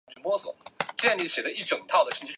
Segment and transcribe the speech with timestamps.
[0.23, 0.35] 金沟
[1.27, 2.25] 线